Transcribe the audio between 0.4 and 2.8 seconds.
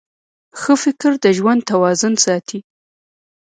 ښه فکر د ژوند توازن ساتي.